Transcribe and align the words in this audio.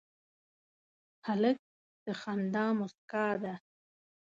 هلک 1.27 1.57
د 2.05 2.07
خندا 2.21 2.65
موسکا 2.77 3.27
ده. 3.43 3.53